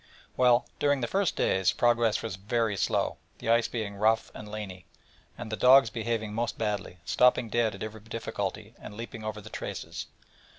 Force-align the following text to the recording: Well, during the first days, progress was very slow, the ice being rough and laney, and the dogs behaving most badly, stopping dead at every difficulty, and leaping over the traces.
Well, 0.35 0.65
during 0.79 1.01
the 1.01 1.07
first 1.07 1.35
days, 1.35 1.71
progress 1.73 2.23
was 2.23 2.35
very 2.35 2.75
slow, 2.75 3.17
the 3.37 3.49
ice 3.51 3.67
being 3.67 3.95
rough 3.95 4.31
and 4.33 4.49
laney, 4.49 4.87
and 5.37 5.51
the 5.51 5.55
dogs 5.55 5.91
behaving 5.91 6.33
most 6.33 6.57
badly, 6.57 6.97
stopping 7.05 7.49
dead 7.49 7.75
at 7.75 7.83
every 7.83 8.01
difficulty, 8.01 8.73
and 8.79 8.97
leaping 8.97 9.23
over 9.23 9.41
the 9.41 9.51
traces. 9.51 10.07